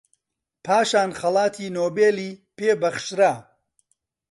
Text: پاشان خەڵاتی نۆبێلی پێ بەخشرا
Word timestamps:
پاشان 0.65 1.09
خەڵاتی 1.19 1.67
نۆبێلی 1.77 2.31
پێ 2.57 2.71
بەخشرا 2.81 3.33